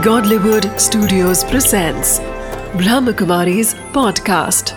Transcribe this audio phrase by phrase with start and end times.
[0.00, 2.20] Godlywood Studios presents
[2.72, 4.70] Brahmakumari's podcast.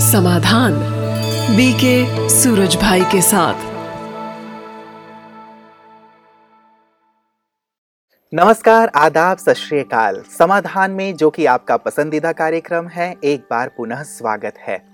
[0.00, 0.72] समाधान
[1.56, 3.54] BK Suraj भाई के साथ।
[8.34, 9.54] नमस्कार, आदाब, सत
[10.38, 14.91] समाधान में जो कि आपका पसंदीदा कार्यक्रम है, एक बार पुनः स्वागत है।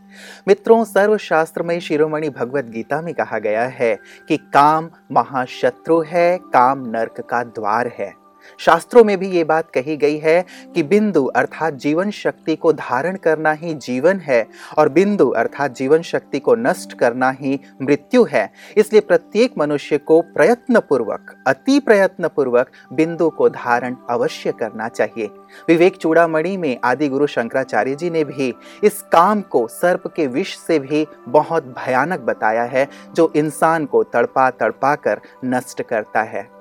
[0.48, 6.86] मित्रों सर्वशास्त्र में शिरोमणि भगवत गीता में कहा गया है कि काम महाशत्रु है, काम
[6.86, 8.18] नरक का द्वार है।
[8.60, 13.16] शास्त्रों में भी ये बात कही गई है कि बिंदु अर्थात जीवन शक्ति को धारण
[13.16, 14.46] करना ही जीवन है
[14.78, 20.20] और बिंदु अर्थात जीवन शक्ति को नष्ट करना ही मृत्यु है। इसलिए प्रत्येक मनुष्य को
[20.34, 25.30] प्रयत्न पूर्वक अति प्रयत्न पूर्वक बिंदु को धारण अवश्य करना चाहिए।
[25.68, 28.52] विवेक चूड़ामणि में आदि गुरु शंकराचार्य जी ने भी
[28.84, 34.02] इस काम को सर्प के विष से भी बहुत भयानक बताया है, जो इंसान को
[34.05, 36.58] तड़पा तड़पा कर नष्ट करता है।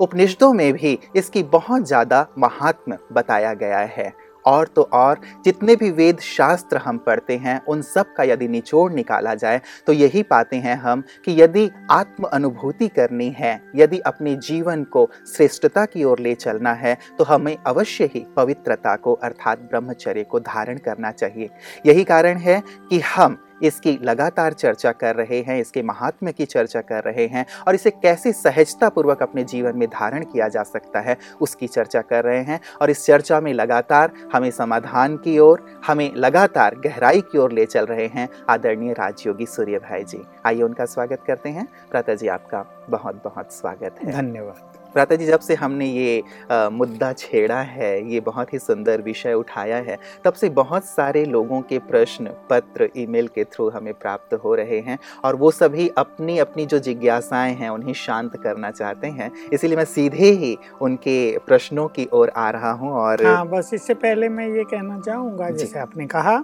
[0.00, 4.12] उपनिषदों में भी इसकी बहुत ज़्यादा महात्म बताया गया है।
[4.44, 8.92] और तो और, जितने भी वेद शास्त्र हम पढ़ते हैं, उन सब का यदि निचोड़
[8.92, 14.34] निकाला जाए तो यही पाते हैं हम कि यदि आत्म अनुभूति करनी है, यदि अपने
[14.38, 19.58] जीवन को श्रेष्ठता की ओर ले चलना है तो हमें अवश्य ही पवित्रता को, अर्थात
[19.60, 21.50] ब्रह्मचर्य को धारण करना चाहिए।
[21.86, 26.80] यही कारण है कि हम इसकी लगातार चर्चा कर रहे हैं, इसके महात्म्य की चर्चा
[26.82, 31.00] कर रहे हैं और इसे कैसे सहजता पूर्वक अपने जीवन में धारण किया जा सकता
[31.00, 35.64] है, उसकी चर्चा कर रहे हैं और इस चर्चा में लगातार हमें समाधान की ओर,
[35.86, 40.62] हमें लगातार गहराई की ओर ले चल रहे हैं आदरणीय राजयोगी सूर्य भाई जी। आइए
[40.62, 45.40] उनका स्वागत करते हैं। प्राता जी, आपका बहुत बहुत स्वागत है। धन्यवाद। प्राता जी जब
[45.40, 50.32] से हमने ये आ, मुद्दा छेड़ा है ये बहुत ही सुंदर विषय उठाया है तब
[50.32, 54.98] से बहुत सारे लोगों के प्रश्न पत्र ईमेल के थ्रू हमें प्राप्त हो रहे हैं
[55.24, 59.84] और वो सभी अपनी अपनी जो जिज्ञासाएँ हैं उन्हें शांत करना चाहते हैं। इसीलिए मैं
[59.84, 64.48] सीधे ही उनके प्रश्नों की ओर आ रहा हूँ और हाँ बस इससे पहले मैं
[64.48, 66.36] ये कहना चाहूँगा जैसे आपने कहा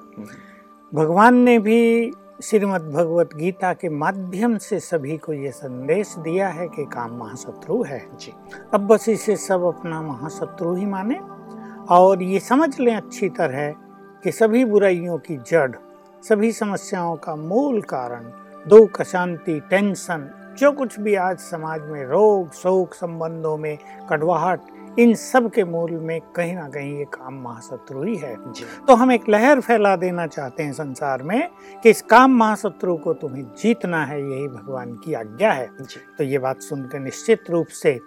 [0.92, 1.80] भगवान ने भी
[2.42, 7.82] श्रीमद् भगवत गीता के माध्यम से सभी को ये संदेश दिया है कि काम महाशत्रु
[7.82, 8.32] है। जी।
[8.74, 11.20] अब बस इसे सब अपना महाशत्रु ही माने।
[11.90, 13.70] और ये समझ लें अच्छी तरह
[14.24, 15.76] कि सभी बुराइयों की जड़,
[16.22, 18.24] सभी समस्याओं का मूल कारण,
[18.68, 23.78] दुख, अशांति, टेंशन, जो कुछ भी आज समाज में रोग, शोक, संबंधों में
[24.10, 24.60] कड़वाहट
[24.98, 28.36] इन सब के मूल में कहीं ना कहीं ये काम महाशत्रु ही है।
[28.86, 31.48] तो हम एक लहर फैला देना चाहते हैं संसार में
[31.82, 35.66] कि इस काम महाशत्रु को तुम्हें जीतना है यही भगवान की आज्ञा है।
[36.18, 37.98] तो ये बात सुनकर निश्चित रूप से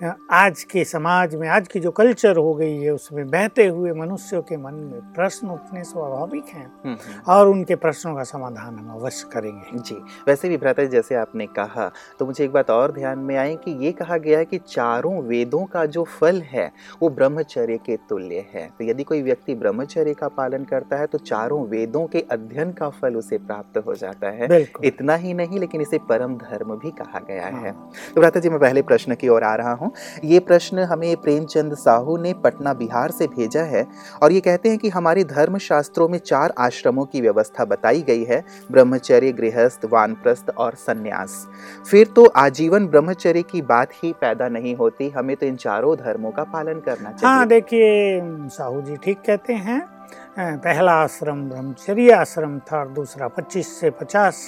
[0.00, 4.40] आज के समाज में आज की जो कल्चर हो गई है उसमें बहते हुए मनुष्यों
[4.42, 8.90] के मन में प्रश्न उठने स्वाभाविक हैं हम्म, हम्म। और उनके प्रश्नों का समाधान हम
[8.92, 9.94] अवश्य करेंगे। जी
[10.28, 13.54] वैसे भी भ्राता जी जैसे आपने कहा तो मुझे एक बात और ध्यान में आई
[13.56, 16.70] कि ये कहा गया है कि चारों वेदों का जो फल है
[17.02, 21.18] वो ब्रह्मचर्य के तुल्य है। तो यदि कोई व्यक्ति ब्रह्मचर्य का पालन करता है तो
[21.20, 25.80] चारों वेदों के अध्ययन का फल उसे प्राप्त हो जाता है। इतना ही नहीं लेकिन
[25.80, 29.28] इसे परम धर्म भी कहा गया है। हाँ। तो भ्राता जी मैं पहले प्रश्न की
[29.28, 29.83] ओर आ रहा हूँ।
[30.24, 33.86] ये प्रश्न हमें प्रेमचंद साहू ने पटना बिहार से भेजा है
[34.22, 38.24] और ये कहते हैं कि हमारे धर्म शास्त्रों में चार आश्रमों की व्यवस्था बताई गई
[38.24, 41.46] है ब्रह्मचर्य गृहस्थ वानप्रस्थ और सन्यास।
[41.90, 46.30] फिर तो आजीवन ब्रह्मचर्य की बात ही पैदा नहीं होती हमें तो इन चारों धर्मों
[46.30, 48.20] का पालन करना चाहिए। हाँ देखिए
[48.50, 49.82] साहू जी ठीक कहते हैं।
[50.38, 54.38] पहला आश्रम ब्रह्मचर्य आश्रम था और दूसरा 25 से 50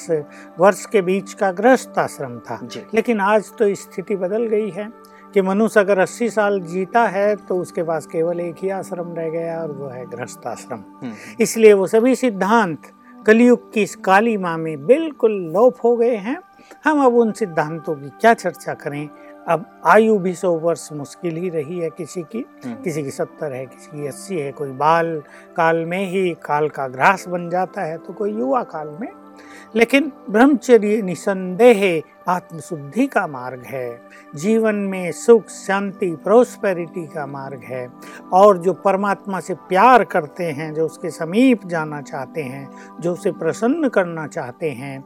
[0.59, 2.59] वर्ष के बीच का गृहस्थ आश्रम था।
[2.95, 4.89] लेकिन आज तो स्थिति बदल गई है।
[5.37, 9.29] कि मनुष्य अगर 80 साल जीता है तो उसके पास केवल एक ही आश्रम रह
[9.29, 12.79] गया और वो है गृहस्थ आश्रम। हम्म, इसलिए वो सभी सिद्धांत
[13.27, 16.39] कलयुग की इस काली माँ में बिल्कुल लोप हो गए हैं।
[16.85, 19.09] हम अब उन सिद्धांतों की क्या चर्चा करें?
[19.49, 23.53] अब आयु भी सौ वर्ष मुश्किल ही रही है किसी की। हम्म, किसी की सत्तर
[23.53, 25.23] है किसी की अस्सी है कोई बाल
[25.57, 29.09] काल में ही काल का ग्रास बन जाता है तो कोई युवा काल में
[29.75, 34.01] लेकिन ब्रह्मचर्य निसंदेह आत्मशुद्धि का मार्ग है।
[34.35, 37.89] जीवन में सुख, शांति प्रोस्पेरिटी का मार्ग है।
[38.33, 42.71] और जो परमात्मा से प्यार करते हैं, जो उसके समीप जाना चाहते हैं,
[43.01, 45.05] जो उसे प्रसन्न करना चाहते हैं,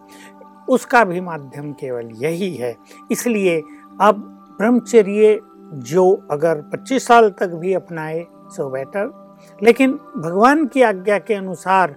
[0.69, 2.77] उसका भी माध्यम केवल यही है।
[3.11, 3.63] इसलिए
[4.01, 5.41] अब ब्रह्मचर्य
[5.75, 9.31] जो अगर 25 साल तक भी अपनाए सो बेटर
[9.63, 11.97] लेकिन भगवान की आज्ञा के अनुसार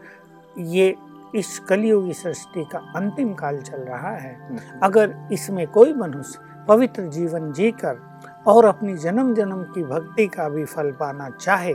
[0.57, 0.95] ये
[1.35, 7.03] इस कलियुगी सृष्टि का अंतिम काल चल रहा है। हम्म, अगर इसमें कोई मनुष्य पवित्र
[7.03, 8.01] जीवन जीकर
[8.47, 11.73] और अपनी जन्म जन्म की भक्ति का भी फल पाना चाहे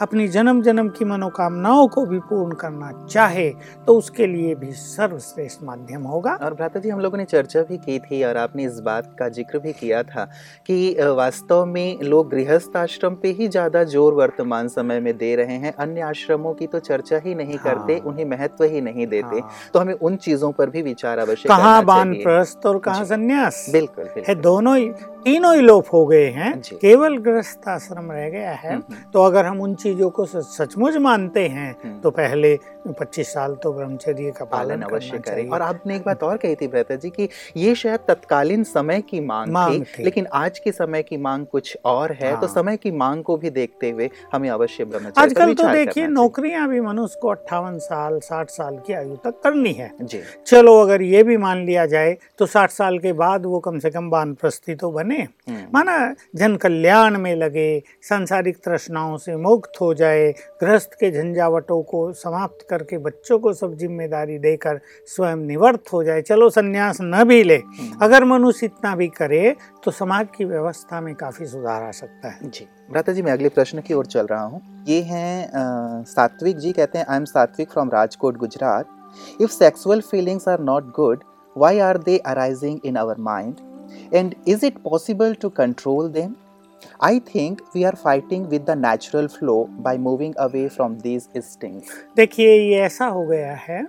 [0.00, 3.48] अपनी जन्म जन्म की मनोकामनाओं को भी पूर्ण करना चाहे
[3.86, 7.76] तो उसके लिए भी सर्वश्रेष्ठ माध्यम होगा। और भ्राता जी हम लोगों ने चर्चा भी
[7.78, 10.24] की थी और आपने इस बात का ज़िक्र भी किया था
[10.66, 15.56] कि वास्तव में लोग गृहस्थ आश्रम पे ही ज़्यादा ज़ोर वर्तमान समय में दे रहे
[15.56, 19.36] हैं। अन्य आश्रमों की तो चर्चा ही नहीं हाँ। करते उन्हें महत्व ही नहीं देते।
[19.36, 23.64] हाँ। तो हमें उन चीज़ों पर भी विचार अवश्य कहाँ बान प्रस्त और कहाँ संन्यास?
[23.72, 24.88] बिल्कुल, बिल्कुल। दोनों ही
[25.24, 29.22] तीनों ही लोप हो गए हैं। केवल गृहस्थ आश्रम रह गया है। हम्म, हम्म। तो
[29.22, 32.54] अगर हम उन चीज़ों को सचमुच मानते हैं हम्म। तो पहले
[32.90, 36.66] 25 साल तो ब्रह्मचर्य का पालन अवश्य करें। और आपने एक बात और कही थी
[36.68, 40.72] ब्रता जी कि ये शायद तत्कालीन समय की मांग, मांग थी, थी लेकिन आज के
[40.72, 43.90] समय की मांग कुछ और है तो हाँ। तो समय की मांग को भी देखते
[43.90, 48.78] हुए हमें अवश्य ब्रह्मचर्य आजकल तो देखिए नौकरियाँ भी मनुष्य को अट्ठावन साल साठ साल
[48.86, 52.70] की आयु तक करनी है। जी। चलो अगर ये भी मान लिया जाए तो साठ
[52.70, 55.26] साल के बाद वो कम से कम बान प्रस्ती तो बने।
[55.74, 55.96] माना
[56.36, 57.68] जन कल्याण में लगे
[58.02, 60.30] सांसारिक तृष्णाओं से मुक्त हो जाए
[60.60, 64.80] गृहस्थ के झंझावटों को समाप्त करके बच्चों को सब ज़िम्मेदारी देकर
[65.14, 69.54] स्वयं निवर्त हो जाए। चलो संन्यास न भी ले। हम्म। अगर मनुष्य इतना भी करे
[69.84, 73.48] तो समाज की व्यवस्था में काफ़ी सुधार आ सकता है। जी। भ्राता जी मैं अगले
[73.50, 77.70] प्रश्न की ओर चल रहा हूँ। ये हैं सात्विक जी कहते हैं I am Satvik
[77.70, 81.24] from Rajkot Gujarat if sexual feelings are not good
[81.56, 83.60] why are they arising in our mind?
[84.12, 86.34] And is it possible to control them?
[87.04, 91.90] I think we are fighting with the natural flow by moving away from these instincts.
[92.16, 93.86] देखिए ये ऐसा हो गया है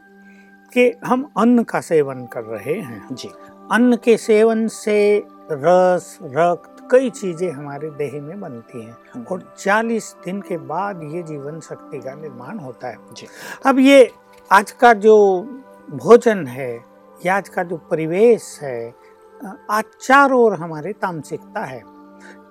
[0.74, 3.30] कि हम अन्न का सेवन कर रहे हैं। जी।
[3.72, 9.56] अन्न के सेवन से रस रक्त कई चीज़ें हमारे देह में बनती हैं हम्म। और
[9.60, 13.28] 40 दिन के बाद ये जीवन शक्ति का निर्माण होता है। जी।
[13.66, 14.12] अब ये
[14.52, 15.42] आज का जो
[15.90, 16.80] भोजन है
[17.26, 18.94] या आज का जो परिवेश है
[19.70, 21.97] आज चारों ओर हमारे तामसिकता है।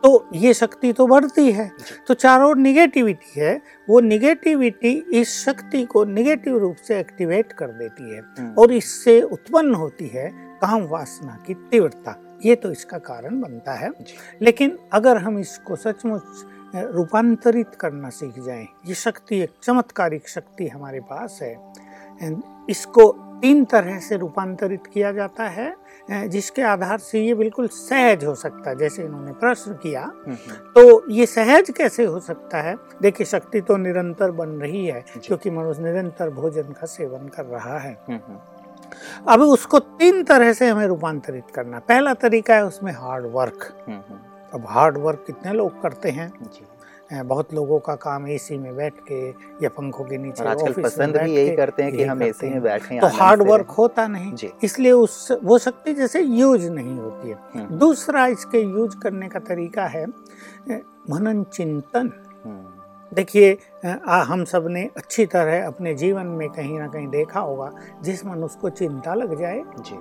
[0.02, 1.70] तो ये शक्ति तो बढ़ती है।
[2.08, 7.66] तो चारों ओर निगेटिविटी है वो निगेटिविटी इस शक्ति को निगेटिव रूप से एक्टिवेट कर
[7.68, 10.28] देती है हम्म। और इससे उत्पन्न होती है
[10.60, 13.90] काम वासना की तीव्रता। ये तो इसका कारण बनता है।
[14.42, 16.44] लेकिन अगर हम इसको सचमुच
[16.76, 21.54] रूपांतरित करना सीख जाएँ ये शक्ति एक चमत्कारिक शक्ति हमारे पास है।
[22.70, 23.12] इसको
[23.42, 25.74] तीन तरह से रूपांतरित किया जाता है।
[26.10, 30.72] जिसके आधार से ये बिल्कुल सहज हो सकता है जैसे इन्होंने प्रश्न किया। हम्म, हम्म।
[30.74, 32.76] तो ये सहज कैसे हो सकता है?
[33.02, 37.78] देखिए शक्ति तो निरंतर बन रही है क्योंकि मनुष्य निरंतर भोजन का सेवन कर रहा
[37.78, 38.38] है। हम्म,
[39.28, 43.64] अब उसको तीन तरह से हमें रूपांतरित करना पहला तरीका है उसमें हार्ड वर्क
[44.54, 46.32] अब हार्ड वर्क कितने लोग करते हैं?
[47.12, 49.28] बहुत लोगों का काम एसी में बैठ के
[49.62, 52.98] या पंखों के नीचे आजकल पसंद भी यही करते हैं कि हम एसी में बैठे
[53.00, 57.76] तो हार्ड वर्क होता नहीं इसलिए उस वो शक्ति जैसे यूज़ नहीं होती है। हम्म।
[57.78, 60.06] दूसरा इसके यूज़ करने का तरीका है
[61.10, 62.10] मनन चिंतन।
[62.44, 63.56] हम्म। देखिए
[64.06, 67.70] हम सबने अच्छी तरह अपने जीवन में कहीं ना कहीं देखा होगा
[68.02, 69.98] जिस मनुष्य को चिंता लग जाए जी।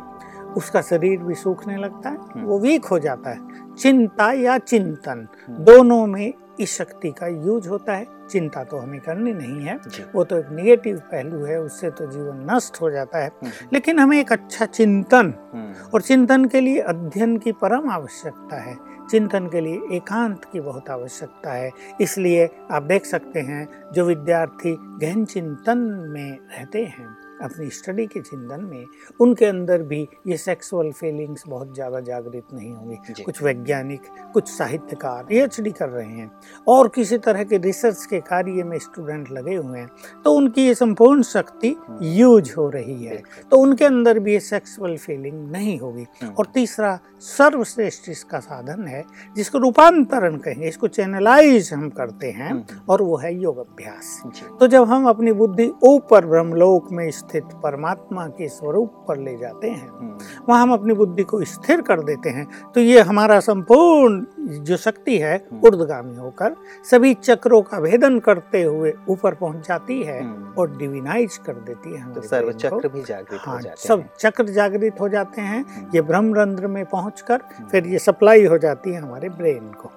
[0.58, 5.28] उसका शरीर भी सूखने लगता है हम्म। वो वीक हो जाता है। चिंता या चिंतन
[5.50, 9.80] दोनों में इस शक्ति का यूज़ होता है। चिंता तो हमें करनी नहीं है।
[10.16, 14.00] वो तो एक निगेटिव पहलू है उससे तो जीवन नष्ट हो जाता है। हम्म। लेकिन
[14.00, 18.78] हमें एक अच्छा चिंतन हम्म। और चिंतन के लिए अध्ययन की परम आवश्यकता है।
[19.10, 21.72] चिंतन के लिए एकांत की बहुत आवश्यकता है।
[22.02, 25.78] इसलिए आप देख सकते हैं जो विद्यार्थी गहन चिंतन
[26.10, 28.86] में रहते हैं अपनी स्टडी के चिंतन में
[29.22, 34.02] उनके अंदर भी ये सेक्सुअल फीलिंग्स बहुत ज़्यादा जागृत नहीं होंगी कुछ वैज्ञानिक
[34.34, 36.32] कुछ साहित्यकार पीएचडी कर रहे हैं
[36.68, 39.90] और किसी तरह के रिसर्च के कार्य में स्टूडेंट लगे हुए हैं
[40.24, 44.96] तो उनकी ये संपूर्ण शक्ति यूज़। हो रही है तो उनके अंदर भी ये सेक्सुअल
[44.98, 49.04] फीलिंग नहीं होगी हम्म। और तीसरा सर्वश्रेष्ठ इसका साधन है
[49.36, 54.22] जिसको रूपांतरण कहेंगे इसको चैनलाइज हम करते हैं हम्म। और वो है योग अभ्यास
[54.60, 59.70] तो जब हम अपनी बुद्धि ऊपर ब्रह्मलोक में स्थित परमात्मा के स्वरूप पर ले जाते
[59.70, 60.18] हैं। हम्म।
[60.50, 65.18] वहाँ हम अपनी बुद्धि को स्थिर कर देते हैं। तो ये हमारा संपूर्ण जो शक्ति
[65.18, 66.56] है हम्म। ऊर्धगामी होकर
[66.90, 71.96] सभी चक्रों का भेदन करते हुए ऊपर पहुँच जाती है हम्म। और डिविनाइज कर देती
[71.96, 75.90] है तो सर्व चक्र भी जागृत हाँ, हो जाते सब चक्र जागृत हो जाते हैं।
[75.96, 77.42] ये ब्रह्म रंध्र में पहुंचकर
[77.72, 79.92] फिर ये सप्लाई हो जाती है हमारे ब्रेन को।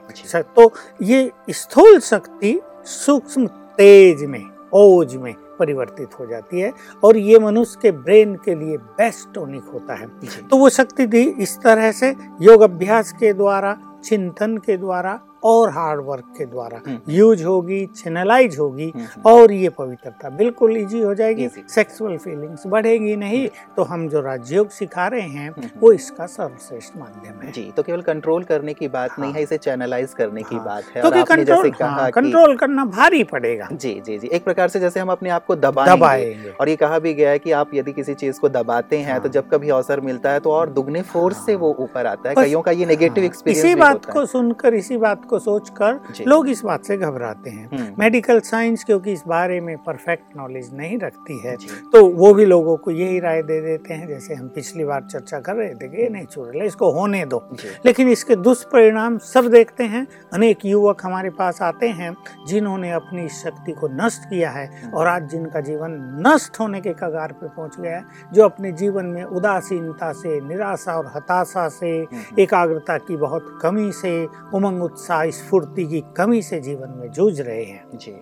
[0.57, 4.45] तो ये स्थूल शक्ति सूक्ष्म तेज में
[4.75, 6.73] ओज में परिवर्तित हो जाती है
[7.05, 10.07] और ये मनुष्य के ब्रेन के लिए बेस्ट टॉनिक होता है।
[10.49, 15.71] तो वो शक्ति दी इस तरह से योग अभ्यास के द्वारा चिंतन के द्वारा और
[15.71, 21.01] हार्ड वर्क के द्वारा। हम्म। यूज़ होगी चैनलाइज होगी हम्म, और ये पवित्रता बिल्कुल इजी
[21.01, 25.93] हो जाएगी। सेक्सुअल फीलिंग्स बढ़ेगी नहीं तो हम जो राजयोग सिखा रहे हैं हम्म, वो
[25.93, 29.43] इसका सर्वश्रेष्ठ माध्यम है। जी तो केवल कंट्रोल करने की बात हाँ। नहीं है हाँ।
[29.43, 33.23] इसे चैनलाइज करने की हाँ। बात है। क्योंकि आपने कंट्रोल कहा हाँ, कंट्रोल करना भारी
[33.25, 36.77] पड़ेगा। जी जी जी। एक प्रकार से जैसे हम अपने आप को दबाएँगे और ये
[36.77, 39.49] कहा भी गया है कि आप यदि किसी चीज़ को दबाते हैं हाँ। तो जब
[39.51, 42.63] कभी अवसर मिलता है तो और दुगने फोर्स हाँ। से वो ऊपर आता है। कईयों
[42.63, 46.63] का ये नेगेटिव हाँ, एक्सपीरियंस इसी बात को सुनकर इसी बात को सोचकर लोग इस
[46.65, 51.39] बात से घबराते हैं। हम्म, मेडिकल साइंस क्योंकि इस बारे में परफेक्ट नॉलेज नहीं रखती
[51.45, 51.57] है
[51.93, 55.41] तो वो भी लोगों को यही राय दे देते हैं जैसे हम पिछली बार चर्चा
[55.41, 57.39] कर रहे थे कि ये नेचुरल है इसको होने दो।
[57.87, 62.15] लेकिन इसके दुष्परिणाम सब देखते हैं अनेक युवक हमारे पास आते हैं
[62.49, 66.93] जिन्होंने अपनी इस शक्ति को नष्ट किया है और आज जिनका जीवन नष्ट होने के
[67.01, 68.05] कगार पर पहुँच गया है
[68.35, 73.91] जो अपने जीवन में उदासीनता से निराशा और हताशा से हम्म, एकाग्रता की बहुत कमी
[73.93, 74.13] से
[74.55, 77.85] उमंग उत्साह स्फूर्ति की कमी से जीवन में जूझ रहे हैं?
[77.95, 78.17] जी।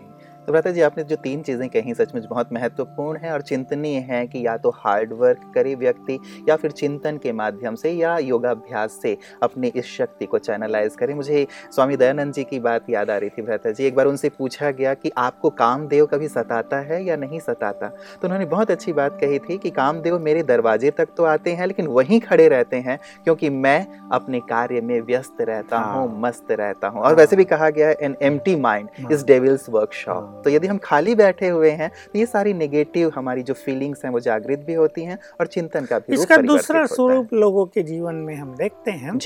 [0.47, 4.27] तो भ्राता जी आपने जो तीन चीज़ें कही सचमुच बहुत महत्वपूर्ण है और चिंतनीय है
[4.27, 8.99] कि या तो हार्ड वर्क करे व्यक्ति या फिर चिंतन के माध्यम से या योगाभ्यास
[9.03, 13.17] से अपनी इस शक्ति को चैनलाइज करें मुझे स्वामी दयानंद जी की बात याद आ
[13.17, 17.03] रही थी भ्राता जी एक बार उनसे पूछा गया कि आपको कामदेव कभी सताता है
[17.05, 21.09] या नहीं सताता तो उन्होंने बहुत अच्छी बात कही थी कि कामदेव मेरे दरवाजे तक
[21.17, 23.79] तो आते हैं लेकिन वहीं खड़े रहते हैं क्योंकि मैं
[24.13, 27.89] अपने कार्य में व्यस्त रहता हाँ। हूँ मस्त रहता हूँ और। वैसे भी कहा गया
[27.89, 30.36] है an empty mind is devil's workshop.
[30.45, 34.13] तो यदि हम खाली बैठे हुए हैं तो ये सारी नेगेटिव हमारी जो फीलिंग्स हैं
[34.13, 38.15] वो जागृत भी होती हैं और चिंतन का भी इसका दूसरा स्वरूप लोगों के जीवन
[38.27, 39.19] में हम देखते हैं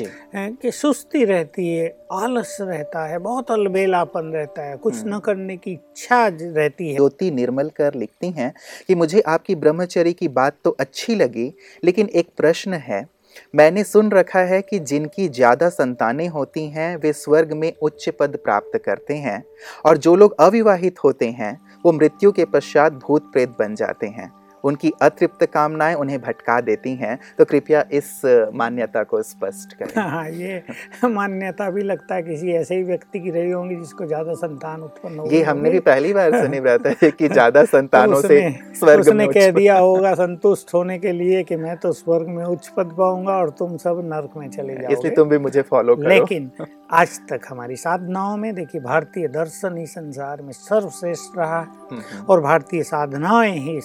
[0.55, 5.57] कि सुस्ती रहती है आलस रहता है बहुत अलबेलापन रहता है कुछ हम्म। न करने
[5.57, 8.53] की इच्छा रहती है। ज्योति निर्मल कर लिखती हैं
[8.89, 11.53] कि मुझे आपकी ब्रह्मचर्य की बात तो अच्छी लगी
[11.85, 13.07] लेकिन एक प्रश्न है
[13.55, 18.37] मैंने सुन रखा है कि जिनकी ज़्यादा संतानें होती हैं, वे स्वर्ग में उच्च पद
[18.37, 19.45] प्राप्त करते हैं,
[19.87, 24.40] और जो लोग अविवाहित होते हैं, वो मृत्यु के पश्चात भूत प्रेत बन जाते हैं।
[24.65, 28.21] उनकी अतृप्त कामनाएँ उन्हें भटका देती हैं। तो कृपया इस
[28.55, 30.63] मान्यता को स्पष्ट करें। हाँ ये
[31.07, 35.19] मान्यता भी लगता है किसी ऐसे ही व्यक्ति की रही होंगी जिसको ज़्यादा संतान उत्पन्न
[35.19, 38.41] हो ये हमने भी पहली बार सुनी रहता है कि ज़्यादा संतानों से
[38.75, 42.45] स्वर्ग उसने में कह दिया होगा संतुष्ट होने के लिए कि मैं तो स्वर्ग में
[42.45, 46.09] उच्च पद पाऊँगा और तुम सब नर्क में चले इसलिए तुम भी मुझे फॉलो करो।
[46.09, 46.51] लेकिन
[46.93, 52.01] आज तक हमारी साधनाओं में देखिए भारतीय दर्शन ही संसार में सर्वश्रेष्ठ रहा है हम्म,
[52.01, 53.79] हम्म, और भारतीय साधनाएँ ही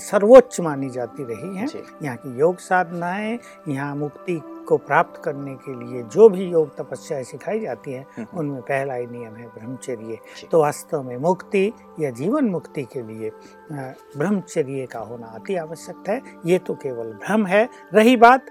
[0.00, 1.68] सर्वोच्च मानी जाती रही हैं।
[2.02, 7.22] यहाँ की योग साधनाएँ यहाँ मुक्ति को प्राप्त करने के लिए जो भी योग तपस्या
[7.22, 10.18] सिखाई जाती है हम्म, उनमें पहला ही नियम है ब्रह्मचर्य।
[10.50, 13.30] तो वास्तव में मुक्ति या जीवन मुक्ति के लिए
[13.72, 18.46] ब्रह्मचर्य का होना अति आवश्यक है। ये तो केवल भ्रम है। रही बात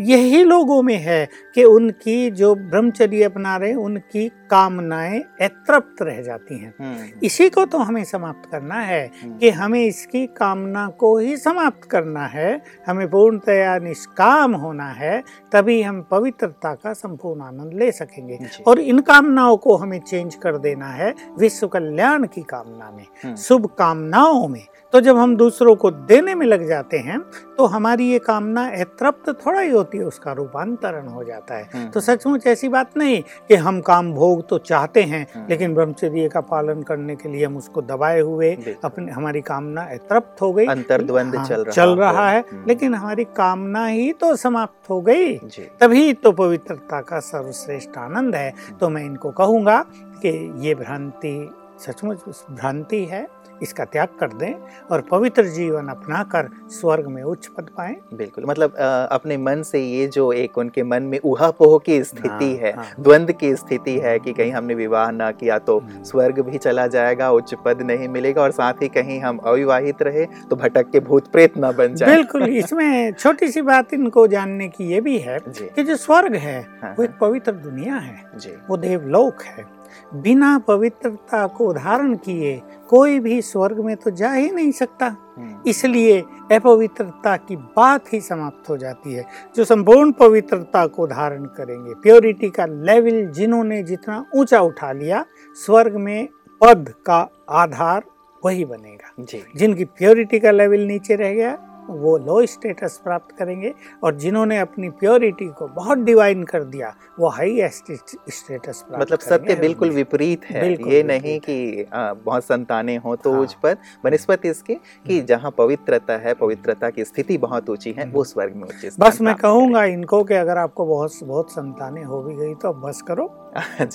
[0.00, 6.58] यही लोगों में है कि उनकी जो ब्रह्मचर्य अपना रहे उनकी कामनाएँ अतृप्त रह जाती
[6.58, 11.16] हैं। हम्म, इसी को तो हमें समाप्त करना है हम्म, कि हमें इसकी कामना को
[11.18, 17.74] ही समाप्त करना है हमें पूर्णतया निष्काम होना है तभी हम पवित्रता का संपूर्ण आनंद
[17.74, 22.90] ले सकेंगे। और इन कामनाओं को हमें चेंज कर देना है विश्व कल्याण की कामना
[22.90, 27.18] में हम्म, शुभ कामनाओं में। तो जब हम दूसरों को देने में लग जाते हैं
[27.56, 31.88] तो हमारी ये कामना अतृप्त थोड़ा ही होती है उसका रूपांतरण हो जाता है। हम्म,
[31.90, 36.28] तो सचमुच ऐसी बात नहीं कि हम काम भोग तो चाहते हैं हम्म। लेकिन ब्रह्मचर्य
[36.28, 38.50] का पालन करने के लिए हम उसको दबाए हुए।
[38.84, 42.94] अपने हमारी कामना अतृप्त हो गई। अंतर्द्वंद हाँ, चल रहा चल रहा है हम्म, लेकिन
[42.94, 45.34] हमारी कामना ही तो समाप्त हो गई।
[45.80, 49.84] तभी तो पवित्रता का सर्वश्रेष्ठ आनंद है। तो मैं इनको कहूँगा
[50.22, 50.28] कि
[50.66, 52.18] ये भ्रांति सचमुच
[52.50, 53.26] भ्रांति है
[53.62, 54.52] इसका त्याग कर दें
[54.90, 58.74] और पवित्र जीवन अपना कर स्वर्ग में उच्च पद पाए। बिल्कुल मतलब
[59.12, 62.86] अपने मन से ये जो एक उनके मन में उहापोह की स्थिति हाँ, है हाँ।
[63.00, 66.86] द्वंद की स्थिति है कि कहीं हमने विवाह ना किया तो हम्म। स्वर्ग भी चला
[66.88, 71.00] जाएगा उच्च पद नहीं मिलेगा और साथ ही कहीं हम अविवाहित रहे तो भटक के
[71.00, 75.18] भूत प्रेत ना बन जाए। बिल्कुल इसमें छोटी सी बात इनको जानने की ये भी
[75.18, 79.77] है कि जो स्वर्ग है हाँ, वो एक पवित्र दुनिया है जी। वो देवलोक है।
[80.14, 85.62] बिना पवित्रता को धारण किए कोई भी स्वर्ग में तो जा ही नहीं सकता। हम्म,
[85.66, 86.20] इसलिए
[86.52, 89.26] अपवित्रता की बात ही समाप्त हो जाती है।
[89.56, 95.24] जो संपूर्ण पवित्रता को धारण करेंगे प्योरिटी का लेवल जिन्होंने जितना ऊँचा उठा लिया
[95.66, 96.28] स्वर्ग में
[96.60, 98.04] पद का आधार
[98.44, 103.72] वही बनेगा। जी। जिनकी प्योरिटी का लेवल नीचे रह गया वो लो स्टेटस प्राप्त करेंगे
[104.04, 109.54] और जिन्होंने अपनी प्योरिटी को बहुत डिवाइन कर दिया वो हाई स्टेटस प्राप्त मतलब सत्य
[109.54, 114.46] बिल्कुल विपरीत है। बिल्कुल ये नहीं कि बहुत संतानें हो तो हाँ। उच्च पद बनस्पत
[114.46, 118.66] इसके कि हम्म। जहाँ पवित्रता है पवित्रता की स्थिति बहुत ऊँची है वो स्वर्ग में
[118.68, 122.72] स्थान बस मैं कहूँगा इनको कि अगर आपको बहुत बहुत संतानें हो भी गई तो
[122.72, 123.26] बस करो।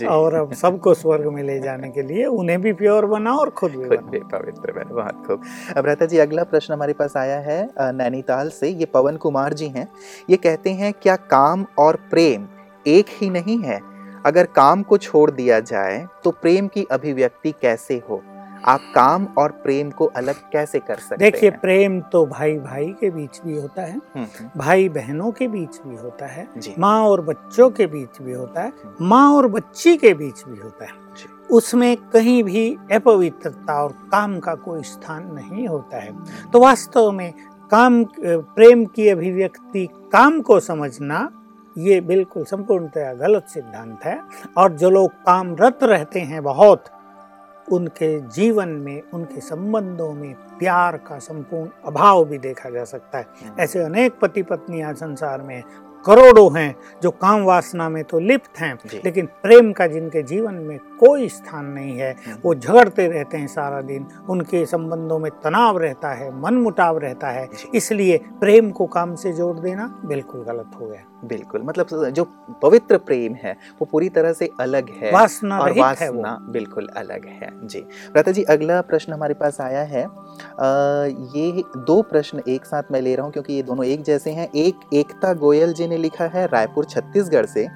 [0.09, 3.71] और अब सबको स्वर्ग में ले जाने के लिए उन्हें भी प्योर बनाओ और खुद
[3.71, 5.43] भी खुद भी पवित्र बने बहुत खूब।
[5.77, 9.67] अब रहता जी अगला प्रश्न हमारे पास आया है नैनीताल से। ये पवन कुमार जी
[9.67, 9.87] हैं।
[10.29, 12.47] ये कहते हैं क्या काम और प्रेम
[12.85, 13.79] एक ही नहीं है?
[14.25, 18.21] अगर काम को छोड़ दिया जाए तो प्रेम की अभिव्यक्ति कैसे हो?
[18.65, 23.09] आप काम और प्रेम को अलग कैसे कर सकते देखिए प्रेम तो भाई भाई के
[23.09, 26.47] बीच भी होता है हम्म, हम्म, भाई बहनों के बीच भी होता है
[26.79, 30.85] माँ और बच्चों के बीच भी होता है माँ और बच्ची के बीच भी होता
[30.85, 30.91] है।
[31.51, 36.11] उसमें कहीं भी अपवित्रता और काम का कोई स्थान नहीं होता है।
[36.51, 37.33] तो वास्तव में
[37.71, 41.29] काम प्रेम की अभिव्यक्ति काम को समझना
[41.77, 44.19] ये बिल्कुल संपूर्णतया गलत सिद्धांत है।
[44.57, 46.85] और जो लोग कामरत रहते हैं बहुत
[47.71, 53.25] उनके जीवन में उनके संबंधों में प्यार का संपूर्ण अभाव भी देखा जा सकता है।
[53.59, 55.61] ऐसे अनेक पति पत्नियाँ संसार में
[56.05, 58.73] करोड़ों हैं जो काम वासना में तो लिप्त हैं
[59.05, 63.47] लेकिन प्रेम का जिनके जीवन में कोई स्थान नहीं है हम्म। वो झगड़ते रहते हैं
[63.47, 68.85] सारा दिन उनके संबंधों में तनाव रहता है मन मुटाव रहता है। इसलिए प्रेम को
[68.87, 72.23] काम से जोड़ देना बिल्कुल गलत हो गया। बिल्कुल मतलब जो
[72.61, 76.87] पवित्र प्रेम है वो पूरी तरह से अलग है वासना और वासना है वो। बिल्कुल
[76.97, 77.79] अलग है जी।
[78.13, 80.07] प्रता जी अगला प्रश्न हमारे पास आया है। आ,
[81.35, 84.47] ये दो प्रश्न एक साथ मैं ले रहा हूँ क्योंकि ये दोनों एक जैसे हैं।
[84.55, 87.67] एक एकता गोयल जी ने लिखा है रायपुर छत्तीसगढ़ से।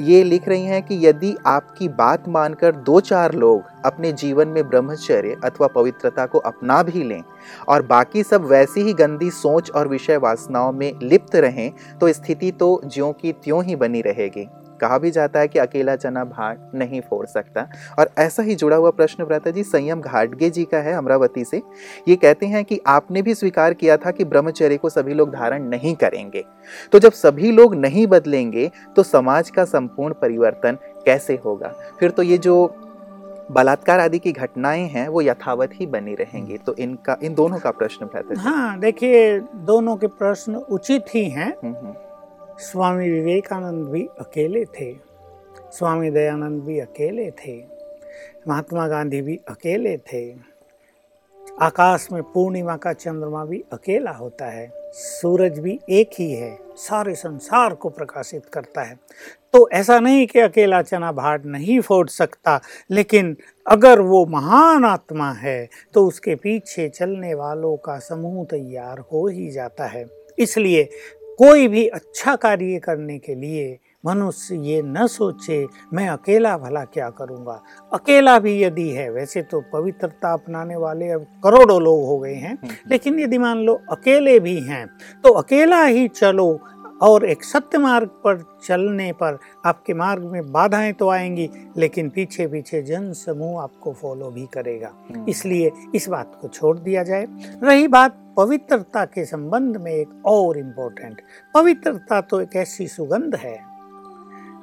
[0.00, 4.68] ये लिख रही हैं कि यदि आपकी बात मानकर दो चार लोग अपने जीवन में
[4.68, 7.22] ब्रह्मचर्य अथवा पवित्रता को अपना भी लें
[7.68, 11.70] और बाकी सब वैसी ही गंदी सोच और विषय वासनाओं में लिप्त रहें
[12.00, 14.48] तो स्थिति तो ज्यों की त्यों ही बनी रहेगी।
[14.82, 18.76] कहा भी जाता है कि अकेला चना भाट नहीं फोड़ सकता। और ऐसा ही जुड़ा
[18.76, 21.62] हुआ प्रश्न व्रता जी संयम घाटगे जी का है अमरावती से।
[22.08, 25.68] ये कहते हैं कि आपने भी स्वीकार किया था कि ब्रह्मचर्य को सभी लोग धारण
[25.68, 26.44] नहीं करेंगे।
[26.92, 31.72] तो जब सभी लोग नहीं बदलेंगे तो समाज का संपूर्ण परिवर्तन कैसे होगा?
[32.00, 32.74] फिर तो ये जो
[33.50, 37.70] बलात्कार आदि की घटनाएँ हैं वो यथावत ही बनी रहेंगी। तो इनका इन दोनों का
[37.70, 38.08] प्रश्न
[38.38, 41.94] हाँ देखिए दोनों के प्रश्न उचित ही हैं। हम्म, हम्म,
[42.58, 44.92] स्वामी विवेकानंद भी अकेले थे।
[45.72, 47.56] स्वामी दयानंद भी अकेले थे।
[48.48, 50.22] महात्मा गांधी भी अकेले थे।
[51.60, 57.14] आकाश में पूर्णिमा का चंद्रमा भी अकेला होता है। सूरज भी एक ही है। सारे
[57.14, 58.98] संसार को प्रकाशित करता है।
[59.54, 65.30] तो ऐसा नहीं कि अकेला चना भाट नहीं फोड़ सकता, लेकिन अगर वो महान आत्मा
[65.32, 70.06] है तो उसके पीछे चलने वालों का समूह तैयार हो ही जाता है।
[70.38, 70.88] इसलिए
[71.38, 77.08] कोई भी अच्छा कार्य करने के लिए मनुष्य ये न सोचे मैं अकेला भला क्या
[77.10, 77.60] करूँगा?
[77.92, 82.54] अकेला भी यदि है वैसे तो पवित्रता अपनाने वाले अब करोड़ों लोग हो गए हैं।
[82.54, 84.86] हम्म, लेकिन यदि मान लो अकेले भी हैं
[85.24, 86.48] तो अकेला ही चलो
[87.02, 92.46] और एक सत्य मार्ग पर चलने पर आपके मार्ग में बाधाएँ तो आएँगी लेकिन पीछे
[92.46, 97.26] पीछे जन समूह आपको फॉलो भी करेगा। हम्म, इसलिए इस बात को छोड़ दिया जाए।
[97.62, 101.20] रही बात पवित्रता के संबंध में एक और इम्पोर्टेंट
[101.54, 103.58] पवित्रता तो एक ऐसी सुगंध है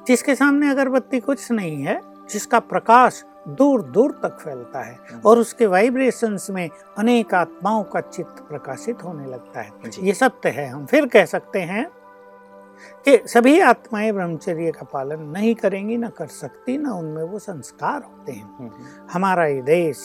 [0.07, 1.99] जिसके सामने अगरबत्ती कुछ नहीं है
[2.31, 8.43] जिसका प्रकाश दूर दूर तक फैलता है और उसके वाइब्रेशंस में अनेक आत्माओं का चित्त
[8.49, 11.85] प्रकाशित होने लगता है। ये सत्य है हम फिर कह सकते हैं
[13.05, 18.03] कि सभी आत्माएँ ब्रह्मचर्य का पालन नहीं करेंगी ना कर सकती ना उनमें वो संस्कार
[18.03, 19.95] होते हैं। हम्म, हम्म, हमारा ये देश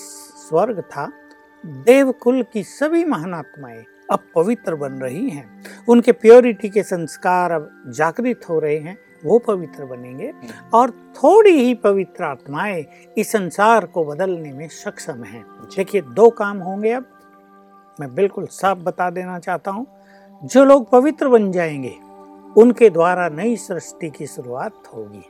[0.48, 1.12] स्वर्ग था
[1.66, 8.40] देवकुल की सभी महानात्माएँ अब पवित्र बन रही हैं। उनके प्योरिटी के संस्कार अब जागृत
[8.48, 10.32] हो रहे हैं वो पवित्र बनेंगे।
[10.74, 12.86] और थोड़ी ही पवित्र आत्माएँ
[13.18, 15.44] इस संसार को बदलने में सक्षम हैं।
[15.76, 17.06] देखिए दो काम होंगे अब।
[18.00, 19.86] मैं बिल्कुल साफ़ बता देना चाहता हूँ।
[20.44, 21.98] जो लोग पवित्र बन जाएँगे
[22.56, 25.24] उनके द्वारा नई सृष्टि की शुरुआत होगी।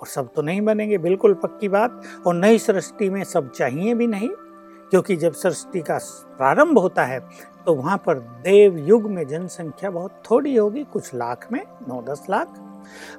[0.00, 4.06] और सब तो नहीं बनेंगे बिल्कुल पक्की बात। और नई सृष्टि में सब चाहिए भी
[4.06, 4.28] नहीं
[4.90, 5.98] क्योंकि जब सृष्टि का
[6.36, 7.20] प्रारंभ होता है
[7.66, 12.26] तो वहाँ पर देव युग में जनसंख्या बहुत थोड़ी होगी कुछ लाख में नौ दस
[12.30, 12.54] लाख।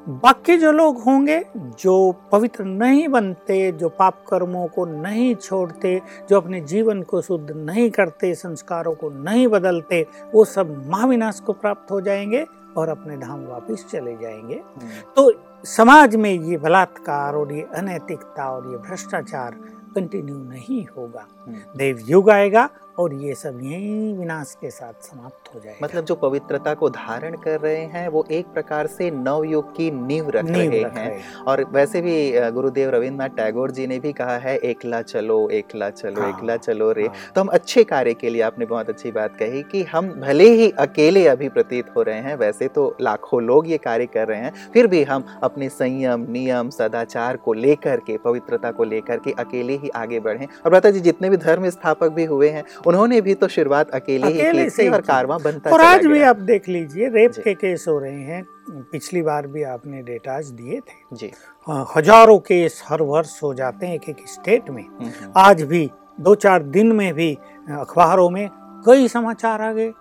[0.10, 6.38] बाकी जो लोग होंगे जो पवित्र नहीं बनते जो पाप कर्मों को नहीं छोड़ते जो
[6.38, 11.92] अपने जीवन को शुद्ध नहीं करते संस्कारों को नहीं बदलते वो सब महाविनाश को प्राप्त
[11.92, 12.46] हो जाएँगे।
[12.80, 15.34] और अपने धाम वापस चले जाएँगे। हम्म, तो
[15.66, 19.52] समाज में ये बलात्कार और ये अनैतिकता और ये भ्रष्टाचार
[19.96, 25.54] कंटिन्यू नहीं होगा। हम्म। देव युग आएगा और ये सब यही विनाश के साथ समाप्त
[25.56, 29.72] हो जाए मतलब जो पवित्रता को धारण कर रहे हैं वो एक प्रकार से नवयुग
[29.76, 32.16] की नींव रख नींव रहे रख हैं। रहे और वैसे भी
[32.52, 36.92] गुरुदेव रविन्द्रनाथ टैगोर जी ने भी कहा है एकला चलो एकला चलो हाँ, एकला चलो
[36.92, 40.10] रे। हाँ। तो हम अच्छे कार्य के लिए आपने बहुत अच्छी बात कही कि हम
[40.22, 44.28] भले ही अकेले अभी प्रतीत हो रहे हैं वैसे तो लाखों लोग ये कार्य कर
[44.28, 49.20] रहे हैं फिर भी हम अपने संयम नियम सदाचार को लेकर के पवित्रता को लेकर
[49.20, 52.64] के अकेले ही आगे बढ़े। और भ्राता जी जितने भी धर्म स्थापक भी हुए हैं
[52.90, 56.36] उन्होंने भी तो शुरुआत अकेले अकेले की से और। कारवां बनता और आज भी आप
[56.36, 58.44] देख लीजिए रेप के केस हो रहे हैं।
[58.92, 61.32] पिछली बार भी आपने डेटाज दिए थे। जी।
[61.68, 65.62] हाँ, हज़ारों केस हर वर्ष हो जाते हैं एक एक स्टेट में। हम्म, हम्म, आज
[65.62, 65.90] भी
[66.22, 67.38] दो चार दिन में भी
[67.72, 68.50] अखबारों में
[68.86, 69.92] कई समाचार आ गए।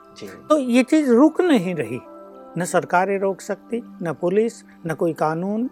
[0.48, 2.00] तो ये चीज़ रुक नहीं रही।
[2.58, 5.70] न सरकारें रोक सकती न पुलिस न कोई कानून।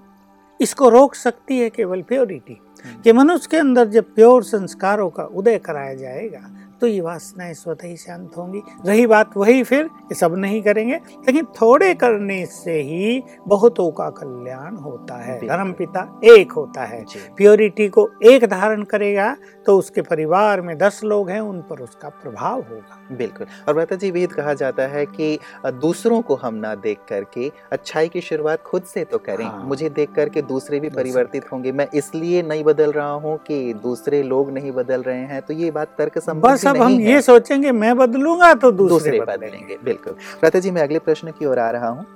[0.61, 2.61] इसको रोक सकती है केवल प्योरिटी।
[3.05, 6.41] कि मनुष्य के अंदर जब प्योर संस्कारों का उदय कराया जाएगा
[6.81, 10.95] तो ये वासनाएँ स्वतः ही शांत होंगी। रही बात वही फिर कि सब नहीं करेंगे
[10.95, 17.05] लेकिन थोड़े करने से ही बहुतों का कल्याण होता है। धर्म पिता एक होता है।
[17.37, 19.35] प्योरिटी को एक धारण करेगा
[19.67, 23.97] तो उसके परिवार में दस लोग हैं उन पर उसका प्रभाव होगा। बिल्कुल। और भ्राता
[23.97, 28.63] जी वेद कहा जाता है कि दूसरों को हम ना देख करके अच्छाई की शुरुआत
[28.63, 32.65] खुद से तो करें। हाँ। मुझे देख करके दूसरे भी। परिवर्तित होंगे। मैं इसलिए नहीं
[32.65, 36.66] बदल रहा हूँ कि दूसरे लोग नहीं बदल रहे हैं। तो ये बात तर्क संबंधी
[36.67, 40.99] अब हम ये सोचेंगे मैं बदलूँगा तो दूसरे, दूसरे बदलेंगे। बिल्कुल। रता जी मैं अगले
[40.99, 42.07] प्रश्न की ओर आ रहा हूँ।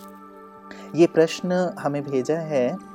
[0.95, 2.90] ये प्रश्न हमें भेजा है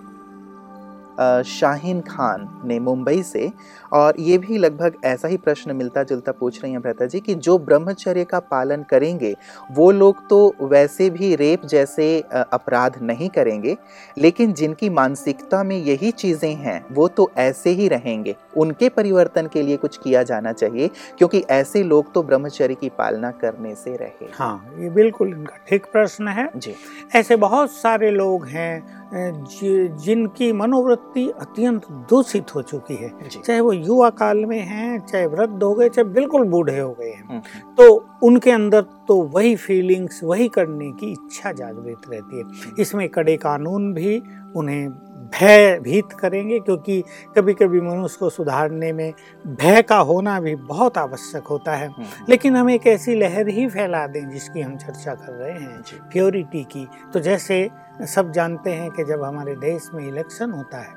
[1.45, 3.51] शाहीन खान ने मुंबई से
[3.93, 7.35] और ये भी लगभग ऐसा ही प्रश्न मिलता जुलता पूछ रही हैं भ्रता जी कि
[7.37, 9.33] जो ब्रह्मचर्य का पालन करेंगे
[9.71, 13.75] वो लोग तो वैसे भी रेप जैसे अपराध नहीं करेंगे
[14.17, 19.61] लेकिन जिनकी मानसिकता में यही चीज़ें हैं वो तो ऐसे ही रहेंगे। उनके परिवर्तन के
[19.61, 24.27] लिए कुछ किया जाना चाहिए क्योंकि ऐसे लोग तो ब्रह्मचर्य की पालना करने से रहे।
[24.33, 26.75] हाँ ये बिल्कुल इनका ठीक प्रश्न है। जी।
[27.15, 34.09] ऐसे बहुत सारे लोग हैं जिनकी मनोवृत्ति अत्यंत दूषित हो चुकी है। चाहे वो युवा
[34.09, 37.39] काल में हैं चाहे वृद्ध हो गए चाहे बिल्कुल बूढ़े हो गए हैं। हम्म,
[37.75, 43.37] तो उनके अंदर तो वही फीलिंग्स वही करने की इच्छा जागृत रहती है। इसमें कड़े
[43.37, 44.21] कानून भी
[44.55, 44.89] उन्हें
[45.25, 47.03] भयभीत करेंगे क्योंकि
[47.35, 49.13] कभी कभी मनुष्य को सुधारने में
[49.47, 53.67] भय का होना भी बहुत आवश्यक होता है। हम्म, लेकिन हम एक ऐसी लहर ही
[53.67, 57.69] फैला दें जिसकी हम चर्चा कर रहे हैं प्योरिटी की। तो जैसे
[58.15, 60.93] सब जानते हैं कि जब हमारे देश में इलेक्शन होता है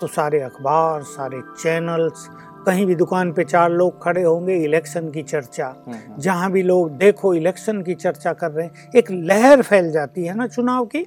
[0.00, 2.28] तो सारे अखबार सारे चैनल्स
[2.66, 6.62] कहीं भी दुकान पे चार लोग खड़े होंगे इलेक्शन की चर्चा। हम्म, हम्म, जहाँ भी
[6.62, 10.84] लोग देखो इलेक्शन की चर्चा कर रहे हैं एक लहर फैल जाती है ना चुनाव
[10.96, 11.04] की?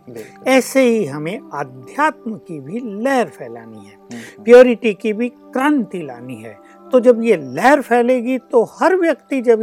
[0.47, 6.35] ऐसे ही हमें अध्यात्म की भी लहर फैलानी है हम्म, प्योरिटी की भी क्रांति लानी
[6.35, 6.55] है।
[6.91, 9.61] तो जब ये लहर फैलेगी तो हर व्यक्ति जब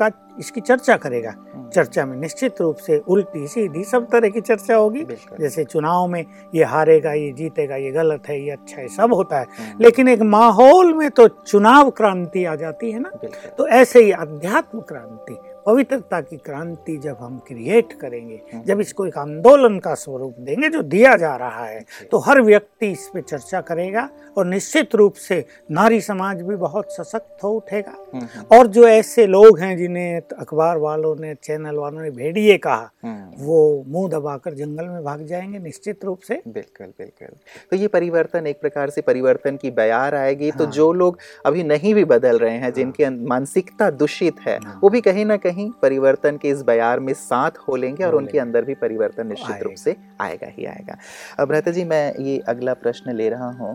[0.00, 4.40] इसका इसकी चर्चा करेगा। हम्म, चर्चा में निश्चित रूप से उल्टी सीधी सब तरह की
[4.40, 5.04] चर्चा होगी।
[5.40, 9.38] जैसे चुनाव में ये हारेगा ये जीतेगा ये गलत है ये अच्छा है सब होता
[9.38, 13.10] है। हम्म, लेकिन एक माहौल में तो चुनाव क्रांति आ जाती है ना।
[13.58, 19.06] तो ऐसे ही अध्यात्म क्रांति पवित्रता की क्रांति जब हम क्रिएट करेंगे हम्म। जब इसको
[19.06, 23.20] एक आंदोलन का स्वरूप देंगे जो दिया जा रहा है तो हर व्यक्ति इस पे
[23.20, 28.56] चर्चा करेगा और निश्चित रूप से नारी समाज भी बहुत सशक्त हो उठेगा। हम्म, हम्म,
[28.58, 32.90] और जो ऐसे लोग हैं जिन्हें अखबार वालों ने चैनल वालों ने भेड़िए कहा
[33.38, 37.36] वो मुँह दबाकर जंगल में भाग जाएँगे निश्चित रूप से। बिल्कुल बिल्कुल।
[37.70, 41.62] तो ये परिवर्तन एक प्रकार से परिवर्तन की बयार आएगी। तो हाँ। जो लोग अभी
[41.64, 45.36] नहीं भी बदल रहे हैं जिनकी अं- मानसिकता दूषित है हाँ। वो भी कहीं ना
[45.36, 49.62] कहीं परिवर्तन के इस बयार में साथ हो लेंगे और उनके अंदर भी परिवर्तन निश्चित
[49.62, 50.96] रूप से आएगा ही आएगा।
[51.40, 53.74] अब रहता जी मैं ये अगला प्रश्न ले रहा हूँ।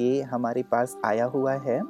[0.00, 1.80] ये हमारे पास आया हुआ है।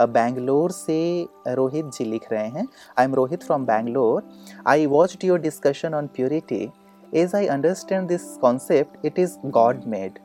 [0.00, 2.66] बैंगलोर से रोहित जी लिख रहे हैं।
[2.98, 4.28] I am Rohit from Bangalore
[4.66, 6.68] I watched your discussion on purity
[7.16, 10.18] As I understand this concept it is God made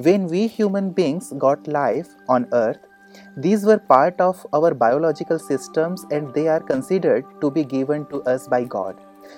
[0.00, 2.82] when we human beings got life on earth,
[3.36, 8.22] these were part of our biological systems and they are considered to be given to
[8.24, 8.96] us by God.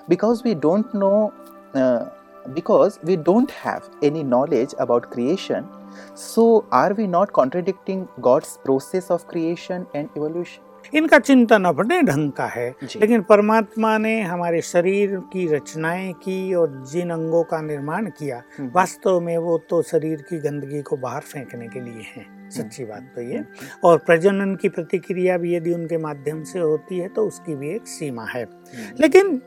[0.09, 1.33] Because we don't know,
[1.75, 2.07] uh,
[2.55, 5.67] because we don't have any knowledge about creation,
[6.15, 10.63] so are we not contradicting God's process of creation and evolution?
[10.95, 16.83] इनका चिंतन अपने ढंग का है लेकिन परमात्मा ने हमारे शरीर की रचनाएँ की और
[16.93, 21.23] जिन अंगों का निर्माण किया हम्म। वास्तव में वो तो शरीर की गंदगी को बाहर
[21.23, 23.45] फेंकने के लिए हैं सच्ची हम्म। बात तो ये।
[23.85, 27.87] और प्रजनन की प्रतिक्रिया भी यदि उनके माध्यम से होती है तो उसकी भी एक
[27.87, 29.43] सीमा है। हम्म, लेकिन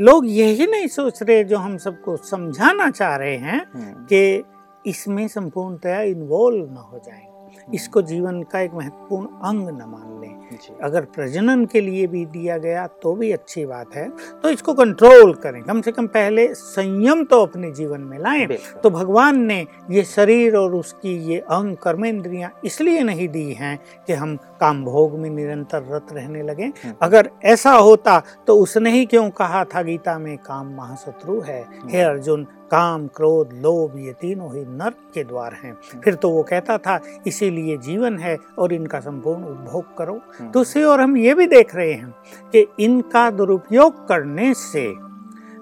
[0.00, 4.42] लोग यही नहीं सोच रहे जो हम सबको समझाना चाह रहे हैं हम्म, कि
[4.86, 7.26] इसमें संपूर्णतया इन्वॉल्व ना हो जाए।
[7.74, 10.39] इसको जीवन का एक महत्वपूर्ण अंग न मान लें।
[10.82, 14.08] अगर प्रजनन के लिए भी दिया गया तो भी अच्छी बात है।
[14.42, 18.46] तो इसको कंट्रोल करें। कम से कम पहले संयम तो अपने जीवन में लाएँ।
[18.82, 24.12] तो भगवान ने ये शरीर और उसकी ये अंग कर्मेंद्रियाँ इसलिए नहीं दी हैं कि
[24.12, 29.04] हम काम भोग में निरंतर रत रहने लगे। हम्म। अगर ऐसा होता तो उसने ही
[29.06, 34.12] क्यों कहा था गीता में काम महाशत्रु है। हे हम्म। अर्जुन काम क्रोध लोभ ये
[34.12, 38.36] तीनों ही नर्क के द्वार हैं। हम्म। फिर तो वो कहता था इसीलिए जीवन है
[38.58, 42.14] और इनका संपूर्ण उपभोग करो। दूसरी ओर हम ये भी देख रहे हैं
[42.52, 44.92] कि इनका दुरुपयोग करने से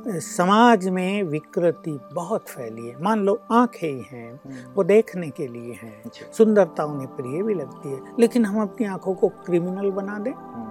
[0.08, 5.46] समाज में विकृति बहुत फैली है। मान लो आँखें ही हैं हम्म। वो देखने के
[5.46, 10.18] लिए हैं। सुंदरता उन्हें प्रिय भी लगती है लेकिन हम अपनी आँखों को क्रिमिनल बना
[10.18, 10.67] दें। हम्म।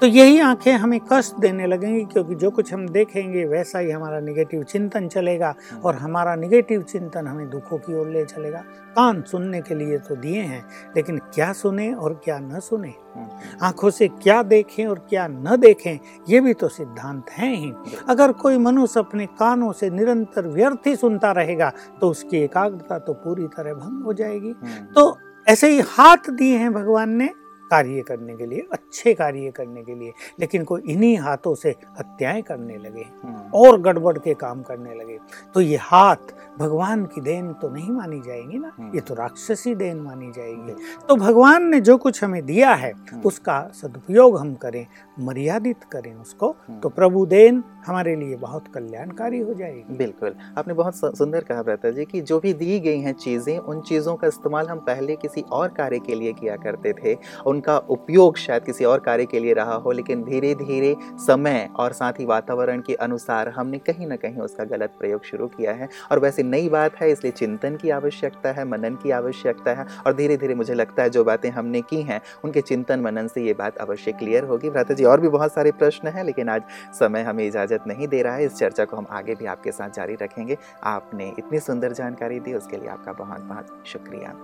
[0.00, 4.20] तो यही आँखें हमें कष्ट देने लगेंगी क्योंकि जो कुछ हम देखेंगे वैसा ही हमारा
[4.20, 8.64] निगेटिव चिंतन चलेगा। और हमारा निगेटिव चिंतन हमें दुखों की ओर ले चलेगा
[8.96, 10.64] कान सुनने के लिए तो दिए हैं
[10.96, 15.56] लेकिन क्या सुने और क्या न सुने हम्म। आँखों से क्या देखें और क्या न
[15.56, 17.72] देखें ये भी तो सिद्धांत हैं ही
[18.08, 23.12] अगर कोई मनुष्य अपने कानों से निरंतर व्यर्थ ही सुनता रहेगा तो उसकी एकाग्रता तो
[23.14, 27.28] पूरी तरह भंग हो जाएगी हम्म। तो ऐसे ही हाथ दिए हैं भगवान ने
[27.70, 32.42] कार्य करने के लिए अच्छे कार्य करने के लिए लेकिन कोई इन्हीं हाथों से हत्याएँ
[32.42, 35.18] करने लगे हम्म। और गड़बड़ के काम करने लगे
[35.54, 39.74] तो ये हाथ भगवान की देन तो नहीं मानी जाएगी ना हम्म। ये तो राक्षसी
[39.74, 40.74] देन मानी जाएगी
[41.08, 44.86] तो भगवान ने जो कुछ हमें दिया है हम्म। उसका सदुपयोग हम करें
[45.20, 50.96] मर्यादित करें उसको तो प्रभु देन हमारे लिए बहुत कल्याणकारी हो जाएगी। बिल्कुल। आपने बहुत
[50.96, 54.66] सुंदर कहा भ्राता जी कि जो भी दी गई हैं चीज़ें, उन चीज़ों का इस्तेमाल
[54.66, 57.16] हम पहले किसी और कार्य के लिए किया करते थे।
[57.46, 61.92] उनका उपयोग शायद किसी और कार्य के लिए रहा हो, लेकिन धीरे धीरे समय और
[61.92, 65.88] साथ ही वातावरण के अनुसार हमने कहीं ना कहीं उसका गलत प्रयोग शुरू किया है।
[66.12, 70.14] और वैसे नई बात है, इसलिए चिंतन की आवश्यकता है, मनन की आवश्यकता है, और
[70.14, 73.52] धीरे धीरे मुझे लगता है जो बातें हमने की हैं, उनके चिंतन मनन से ये
[73.52, 76.62] बात अवश्य क्लियर होगी। भ्राता जी और भी बहुत सारे प्रश्न हैं, लेकिन आज
[77.00, 79.72] समय हमें इजाज़त इजाज़त नहीं दे रहा है। इस चर्चा को हम आगे भी आपके
[79.72, 84.34] साथ जारी रखेंगे। आपने इतनी सुंदर जानकारी दी, उसके लिए आपका बहुत बहुत शुक्रिया।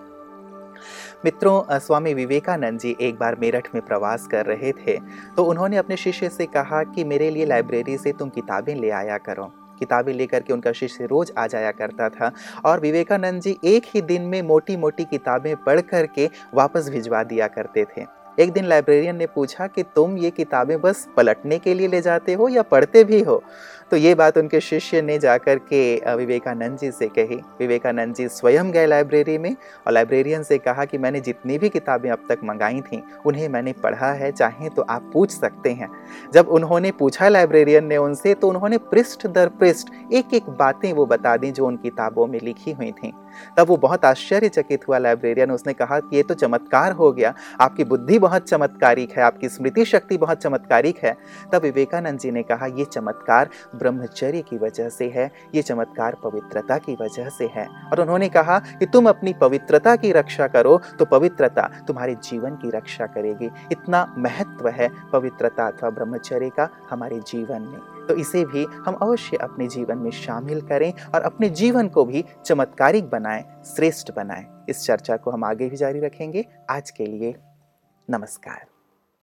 [1.25, 4.99] मित्रों स्वामी विवेकानंद जी एक बार मेरठ में प्रवास कर रहे थे
[5.37, 9.17] तो उन्होंने अपने शिष्य से कहा कि, मेरे लिए लाइब्रेरी से तुम किताबें ले आया
[9.19, 12.31] करो। किताबें लेकर के उनका शिष्य रोज आ जाया करता था
[12.65, 17.49] और विवेकानंद जी एक ही दिन में मोटी मोटी किताबें पढ़ करके वापस भिजवा दिया
[17.49, 18.05] करते थे।
[18.39, 22.33] एक दिन लाइब्रेरियन ने पूछा कि तुम ये किताबें बस पलटने के लिए ले जाते
[22.33, 23.43] हो या पढ़ते भी हो?
[23.91, 28.71] तो ये बात उनके शिष्य ने जाकर के विवेकानंद जी से कही। विवेकानंद जी स्वयं
[28.73, 29.51] गए लाइब्रेरी में
[29.87, 33.73] और लाइब्रेरियन से कहा कि मैंने जितनी भी किताबें अब तक मंगाई थी, उन्हें मैंने
[33.75, 35.91] पढ़ा है, चाहे तो आप पूछ सकते हैं।
[36.35, 41.07] जब उन्होंने पूछा लाइब्रेरियन ने उनसे तो उन्होंने पृष्ठ दर पृष्ठ एक एक बातें वो
[41.07, 43.13] बता दी जो उन किताबों में लिखी हुई थी।
[43.57, 47.85] तब वो बहुत आश्चर्यचकित हुआ लाइब्रेरियन। उसने कहा कि ये तो चमत्कार हो गया। आपकी
[47.85, 51.17] बुद्धि बहुत चमत्कारिक है, आपकी स्मृति शक्ति बहुत चमत्कारिक है।
[51.53, 56.79] तब विवेकानंद जी ने कहा, ये चमत्कार ब्रह्मचर्य की वजह से है, ये चमत्कार पवित्रता
[56.79, 61.05] की वजह से है। और उन्होंने कहा कि तुम अपनी पवित्रता की रक्षा करो तो
[61.05, 67.63] पवित्रता तुम्हारे जीवन की रक्षा करेगी। इतना महत्व है पवित्रता अथवा ब्रह्मचर्य का हमारे जीवन
[67.63, 72.05] में। तो इसे भी हम अवश्य अपने जीवन में शामिल करें और अपने जीवन को
[72.05, 77.07] भी चमत्कारिक बनाएँ, श्रेष्ठ बनाएँ। इस चर्चा को हम आगे भी जारी रखेंगे। आज के
[77.07, 77.35] लिए
[78.11, 78.76] नमस्कार।